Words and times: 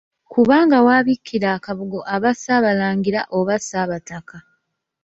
Kubanga 0.33 0.77
w'abikkira 0.85 1.47
akabugo 1.57 1.99
aba 2.15 2.31
Ssaabalangira 2.35 3.21
oba 3.37 3.55
Ssaabataka. 3.61 4.37